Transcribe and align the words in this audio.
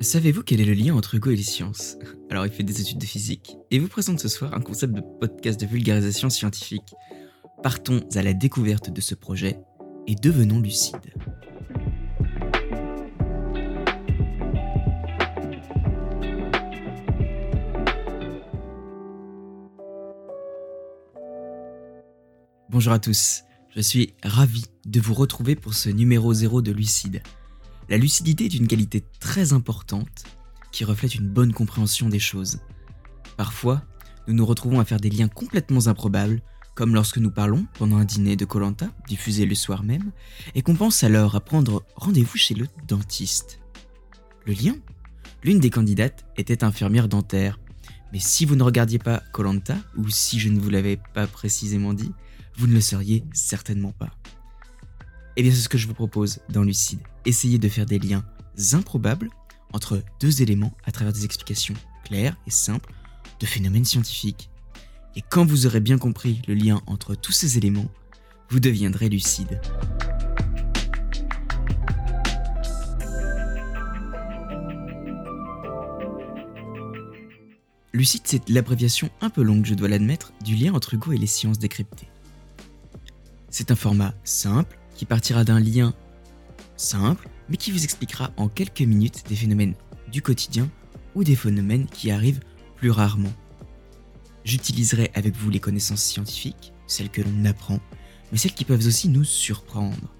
Savez-vous 0.00 0.44
quel 0.44 0.60
est 0.60 0.64
le 0.64 0.74
lien 0.74 0.94
entre 0.94 1.16
Hugo 1.16 1.30
et 1.30 1.36
les 1.36 1.42
sciences? 1.42 1.96
Alors 2.30 2.46
il 2.46 2.52
fait 2.52 2.62
des 2.62 2.80
études 2.80 2.98
de 2.98 3.04
physique 3.04 3.56
et 3.72 3.80
vous 3.80 3.88
présente 3.88 4.20
ce 4.20 4.28
soir 4.28 4.54
un 4.54 4.60
concept 4.60 4.94
de 4.94 5.00
podcast 5.00 5.60
de 5.60 5.66
vulgarisation 5.66 6.30
scientifique. 6.30 6.94
Partons 7.64 8.00
à 8.14 8.22
la 8.22 8.32
découverte 8.32 8.90
de 8.90 9.00
ce 9.00 9.16
projet 9.16 9.58
et 10.06 10.14
devenons 10.14 10.60
lucides. 10.60 10.96
Bonjour 22.70 22.92
à 22.92 23.00
tous, 23.00 23.42
je 23.74 23.80
suis 23.80 24.14
ravi 24.22 24.66
de 24.86 25.00
vous 25.00 25.14
retrouver 25.14 25.56
pour 25.56 25.74
ce 25.74 25.88
numéro 25.88 26.32
0 26.32 26.62
de 26.62 26.70
Lucide. 26.70 27.20
La 27.88 27.96
lucidité 27.96 28.44
est 28.44 28.54
une 28.54 28.68
qualité 28.68 29.02
très 29.18 29.54
importante 29.54 30.24
qui 30.72 30.84
reflète 30.84 31.14
une 31.14 31.28
bonne 31.28 31.54
compréhension 31.54 32.10
des 32.10 32.18
choses. 32.18 32.60
Parfois, 33.38 33.82
nous 34.26 34.34
nous 34.34 34.44
retrouvons 34.44 34.78
à 34.78 34.84
faire 34.84 35.00
des 35.00 35.08
liens 35.08 35.28
complètement 35.28 35.86
improbables, 35.86 36.42
comme 36.74 36.94
lorsque 36.94 37.16
nous 37.16 37.30
parlons 37.30 37.66
pendant 37.78 37.96
un 37.96 38.04
dîner 38.04 38.36
de 38.36 38.44
Colanta, 38.44 38.90
diffusé 39.08 39.46
le 39.46 39.54
soir 39.54 39.84
même, 39.84 40.12
et 40.54 40.60
qu'on 40.60 40.74
pense 40.74 41.02
alors 41.02 41.34
à 41.34 41.40
prendre 41.40 41.82
rendez-vous 41.96 42.36
chez 42.36 42.54
le 42.54 42.68
dentiste. 42.86 43.60
Le 44.44 44.52
lien? 44.52 44.76
L'une 45.42 45.58
des 45.58 45.70
candidates 45.70 46.26
était 46.36 46.64
infirmière 46.64 47.08
dentaire, 47.08 47.58
mais 48.12 48.18
si 48.18 48.44
vous 48.44 48.54
ne 48.54 48.62
regardiez 48.62 48.98
pas 48.98 49.22
Colanta, 49.32 49.76
ou 49.96 50.10
si 50.10 50.38
je 50.38 50.50
ne 50.50 50.60
vous 50.60 50.68
l'avais 50.68 51.00
pas 51.14 51.26
précisément 51.26 51.94
dit, 51.94 52.12
vous 52.56 52.66
ne 52.66 52.74
le 52.74 52.80
seriez 52.82 53.24
certainement 53.32 53.92
pas. 53.92 54.10
Eh 55.40 55.42
bien, 55.42 55.52
c'est 55.52 55.60
ce 55.60 55.68
que 55.68 55.78
je 55.78 55.86
vous 55.86 55.94
propose 55.94 56.40
dans 56.48 56.64
Lucide. 56.64 56.98
Essayez 57.24 57.60
de 57.60 57.68
faire 57.68 57.86
des 57.86 58.00
liens 58.00 58.24
improbables 58.72 59.30
entre 59.72 60.02
deux 60.18 60.42
éléments 60.42 60.74
à 60.82 60.90
travers 60.90 61.12
des 61.12 61.24
explications 61.24 61.74
claires 62.04 62.36
et 62.48 62.50
simples 62.50 62.92
de 63.38 63.46
phénomènes 63.46 63.84
scientifiques. 63.84 64.50
Et 65.14 65.22
quand 65.22 65.46
vous 65.46 65.64
aurez 65.64 65.78
bien 65.78 65.96
compris 65.96 66.42
le 66.48 66.54
lien 66.54 66.80
entre 66.88 67.14
tous 67.14 67.30
ces 67.30 67.56
éléments, 67.56 67.88
vous 68.50 68.58
deviendrez 68.58 69.08
lucide. 69.08 69.60
Lucide, 77.92 78.22
c'est 78.24 78.48
l'abréviation 78.48 79.08
un 79.20 79.30
peu 79.30 79.42
longue, 79.42 79.66
je 79.66 79.74
dois 79.74 79.86
l'admettre, 79.86 80.32
du 80.44 80.56
lien 80.56 80.74
entre 80.74 80.94
Hugo 80.94 81.12
et 81.12 81.16
les 81.16 81.28
sciences 81.28 81.60
décryptées. 81.60 82.08
C'est 83.50 83.70
un 83.70 83.76
format 83.76 84.14
simple 84.24 84.77
qui 84.98 85.06
partira 85.06 85.44
d'un 85.44 85.60
lien 85.60 85.94
simple, 86.76 87.28
mais 87.48 87.56
qui 87.56 87.70
vous 87.70 87.84
expliquera 87.84 88.32
en 88.36 88.48
quelques 88.48 88.82
minutes 88.82 89.22
des 89.28 89.36
phénomènes 89.36 89.74
du 90.10 90.22
quotidien 90.22 90.68
ou 91.14 91.22
des 91.22 91.36
phénomènes 91.36 91.86
qui 91.86 92.10
arrivent 92.10 92.40
plus 92.74 92.90
rarement. 92.90 93.32
J'utiliserai 94.44 95.12
avec 95.14 95.36
vous 95.36 95.50
les 95.50 95.60
connaissances 95.60 96.02
scientifiques, 96.02 96.72
celles 96.88 97.10
que 97.10 97.22
l'on 97.22 97.44
apprend, 97.44 97.78
mais 98.32 98.38
celles 98.38 98.54
qui 98.54 98.64
peuvent 98.64 98.86
aussi 98.86 99.08
nous 99.08 99.22
surprendre. 99.22 100.12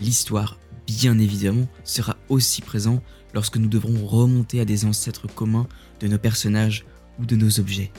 L'histoire, 0.00 0.58
bien 0.86 1.18
évidemment, 1.18 1.68
sera 1.84 2.16
aussi 2.30 2.62
présente 2.62 3.02
lorsque 3.34 3.58
nous 3.58 3.68
devrons 3.68 4.06
remonter 4.06 4.60
à 4.60 4.64
des 4.64 4.86
ancêtres 4.86 5.26
communs 5.26 5.68
de 6.00 6.08
nos 6.08 6.18
personnages 6.18 6.86
ou 7.18 7.26
de 7.26 7.36
nos 7.36 7.60
objets. 7.60 7.92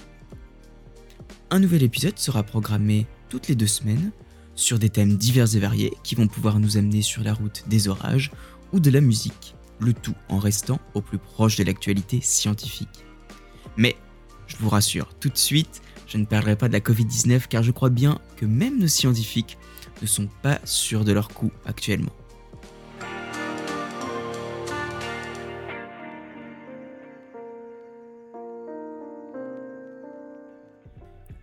Un 1.52 1.60
nouvel 1.60 1.84
épisode 1.84 2.18
sera 2.18 2.42
programmé 2.42 3.06
toutes 3.30 3.48
les 3.48 3.56
deux 3.56 3.68
semaines 3.68 4.12
sur 4.60 4.78
des 4.78 4.90
thèmes 4.90 5.16
divers 5.16 5.56
et 5.56 5.60
variés 5.60 5.94
qui 6.04 6.16
vont 6.16 6.28
pouvoir 6.28 6.60
nous 6.60 6.78
amener 6.78 7.02
sur 7.02 7.24
la 7.24 7.34
route 7.34 7.64
des 7.68 7.88
orages 7.88 8.32
ou 8.74 8.80
de 8.80 8.92
la 8.92 9.02
musique, 9.02 9.56
le 9.80 9.94
tout 9.94 10.16
en 10.28 10.38
restant 10.38 10.80
au 10.94 11.02
plus 11.02 11.18
proche 11.18 11.56
de 11.56 11.64
l'actualité 11.64 12.20
scientifique. 12.22 13.06
Mais, 13.78 13.96
je 14.48 14.58
vous 14.58 14.70
rassure, 14.70 15.14
tout 15.20 15.30
de 15.30 15.38
suite, 15.38 15.82
je 16.08 16.18
ne 16.18 16.26
parlerai 16.26 16.56
pas 16.56 16.68
de 16.68 16.74
la 16.74 16.82
Covid-19 16.82 17.48
car 17.48 17.64
je 17.64 17.72
crois 17.72 17.90
bien 17.90 18.20
que 18.36 18.46
même 18.46 18.80
nos 18.80 18.88
scientifiques 18.88 19.58
ne 20.02 20.08
sont 20.08 20.28
pas 20.42 20.60
sûrs 20.66 21.06
de 21.06 21.14
leur 21.14 21.30
coup 21.30 21.52
actuellement. 21.66 22.12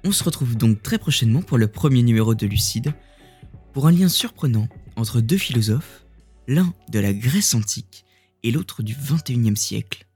On 0.07 0.13
se 0.13 0.23
retrouve 0.23 0.57
donc 0.57 0.85
très 0.85 0.99
prochainement 0.99 1.43
pour 1.43 1.59
le 1.59 1.67
premier 1.67 2.01
numéro 2.05 2.37
de 2.37 2.47
Lucide, 2.47 2.95
pour 3.73 3.89
un 3.89 3.91
lien 3.91 4.09
surprenant 4.09 4.69
entre 4.95 5.21
deux 5.21 5.37
philosophes, 5.37 6.07
l'un 6.47 6.73
de 6.93 7.01
la 7.01 7.13
Grèce 7.13 7.55
antique 7.55 8.05
et 8.45 8.53
l'autre 8.53 8.85
du 8.85 8.95
21e 8.95 9.57
siècle. 9.57 10.07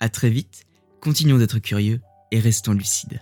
A 0.00 0.08
très 0.08 0.30
vite, 0.30 0.64
continuons 1.02 1.36
d'être 1.36 1.58
curieux 1.58 2.00
et 2.30 2.40
restons 2.40 2.72
lucides. 2.72 3.20